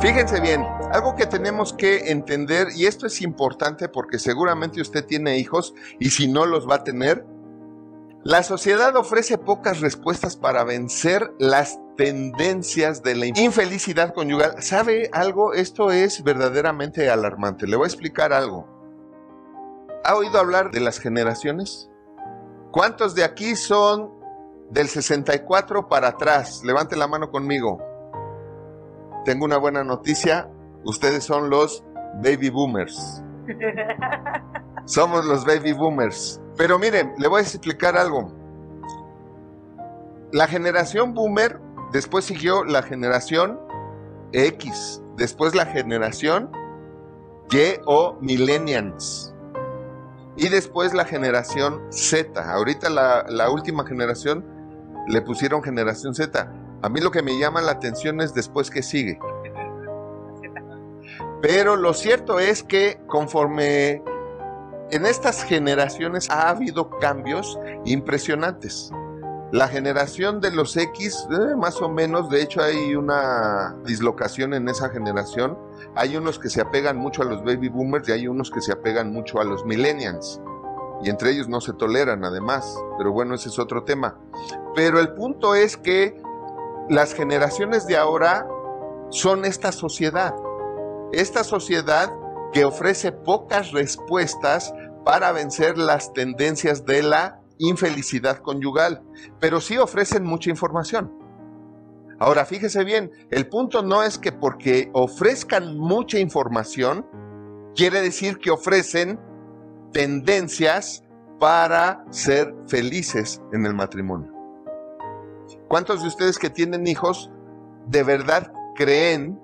[0.00, 5.38] Fíjense bien, algo que tenemos que entender, y esto es importante porque seguramente usted tiene
[5.38, 7.24] hijos y si no los va a tener,
[8.22, 14.62] la sociedad ofrece pocas respuestas para vencer las tendencias de la infelicidad conyugal.
[14.62, 15.54] ¿Sabe algo?
[15.54, 17.66] Esto es verdaderamente alarmante.
[17.66, 18.68] Le voy a explicar algo.
[20.04, 21.88] ¿Ha oído hablar de las generaciones?
[22.70, 24.12] ¿Cuántos de aquí son
[24.70, 26.62] del 64 para atrás?
[26.64, 27.95] Levante la mano conmigo.
[29.26, 30.48] Tengo una buena noticia.
[30.84, 31.84] Ustedes son los
[32.22, 33.24] baby boomers.
[34.84, 36.40] Somos los baby boomers.
[36.56, 38.32] Pero miren, le voy a explicar algo.
[40.30, 41.58] La generación boomer,
[41.92, 43.58] después siguió la generación
[44.32, 46.52] X, después la generación
[47.50, 49.34] Y o millennials.
[50.36, 52.40] Y después la generación Z.
[52.52, 54.44] Ahorita la, la última generación
[55.08, 56.52] le pusieron generación Z.
[56.82, 59.18] A mí lo que me llama la atención es después que sigue.
[61.42, 64.02] Pero lo cierto es que conforme
[64.90, 68.90] en estas generaciones ha habido cambios impresionantes.
[69.52, 74.68] La generación de los X, eh, más o menos, de hecho hay una dislocación en
[74.68, 75.56] esa generación.
[75.94, 78.72] Hay unos que se apegan mucho a los baby boomers y hay unos que se
[78.72, 80.40] apegan mucho a los millennials.
[81.02, 82.76] Y entre ellos no se toleran además.
[82.98, 84.18] Pero bueno, ese es otro tema.
[84.74, 86.20] Pero el punto es que
[86.88, 88.46] las generaciones de ahora
[89.10, 90.34] son esta sociedad.
[91.12, 92.12] Esta sociedad
[92.52, 94.72] que ofrece pocas respuestas
[95.04, 99.02] para vencer las tendencias de la infelicidad conyugal,
[99.40, 101.12] pero sí ofrecen mucha información.
[102.18, 107.06] Ahora, fíjese bien, el punto no es que porque ofrezcan mucha información,
[107.74, 109.20] quiere decir que ofrecen
[109.92, 111.04] tendencias
[111.38, 114.35] para ser felices en el matrimonio.
[115.68, 117.30] ¿Cuántos de ustedes que tienen hijos
[117.86, 119.40] de verdad creen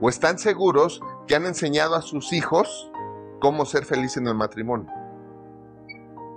[0.00, 2.90] o están seguros que han enseñado a sus hijos
[3.40, 4.90] cómo ser felices en el matrimonio?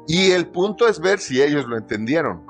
[0.08, 2.46] Y el punto es ver si ellos lo entendieron.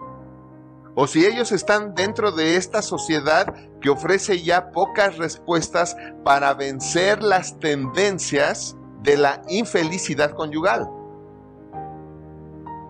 [0.96, 7.24] O si ellos están dentro de esta sociedad que ofrece ya pocas respuestas para vencer
[7.24, 10.90] las tendencias de la infelicidad conyugal.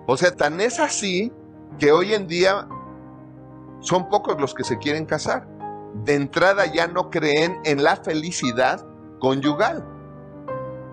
[0.05, 1.31] O sea, tan es así
[1.79, 2.67] que hoy en día
[3.83, 5.45] son pocos los que se quieren casar.
[6.05, 8.85] De entrada ya no creen en la felicidad
[9.19, 9.85] conyugal.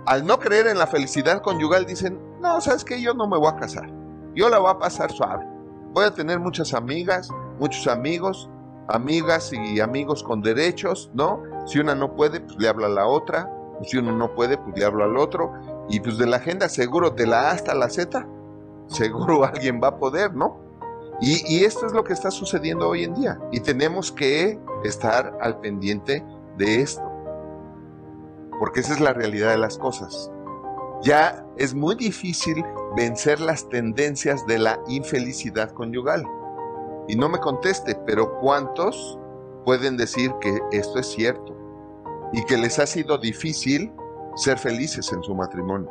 [0.07, 3.49] Al no creer en la felicidad conyugal dicen, no, sabes que yo no me voy
[3.49, 3.89] a casar.
[4.35, 5.47] Yo la voy a pasar suave.
[5.93, 7.31] Voy a tener muchas amigas,
[7.61, 8.51] muchos amigos,
[8.89, 11.43] amigas y amigos con derechos, ¿no?
[11.67, 13.49] Si una no puede, pues le habla a la otra.
[13.85, 15.53] Si uno no puede, pues le habla al otro.
[15.89, 18.27] Y pues de la agenda seguro, de la A hasta la Z,
[18.89, 20.70] seguro alguien va a poder, ¿no?
[21.23, 23.39] Y, esto es lo que está sucediendo hoy en día.
[23.53, 26.25] Y tenemos que estar al pendiente
[26.57, 27.03] de esto.
[28.59, 30.31] Porque esa es la realidad de las cosas
[31.03, 32.65] ya es muy difícil
[32.97, 36.25] vencer las tendencias de la infelicidad conyugal.
[37.09, 39.19] Y no me conteste, pero ¿cuántos
[39.65, 41.57] pueden decir que esto es cierto?
[42.33, 43.93] Y que les ha sido difícil
[44.37, 45.91] ser felices en su matrimonio.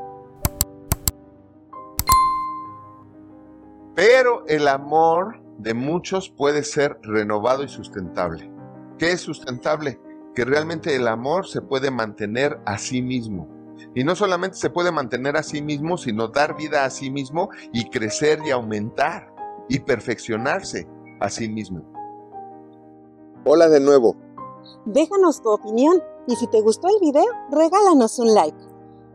[4.49, 8.51] El amor de muchos puede ser renovado y sustentable.
[8.97, 10.01] ¿Qué es sustentable?
[10.33, 13.47] Que realmente el amor se puede mantener a sí mismo
[13.93, 17.49] y no solamente se puede mantener a sí mismo, sino dar vida a sí mismo
[17.73, 19.31] y crecer y aumentar
[19.69, 20.89] y perfeccionarse
[21.19, 21.83] a sí mismo.
[23.45, 24.15] Hola de nuevo.
[24.85, 28.69] Déjanos tu opinión y si te gustó el video, regálanos un like.